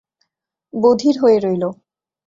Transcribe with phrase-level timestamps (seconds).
[0.73, 1.63] বধির হয়ে রইল।